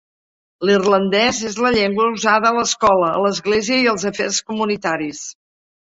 [0.67, 5.25] L'irlandès és la llengua usada a l'escola, a l'església i als afers comunitaris.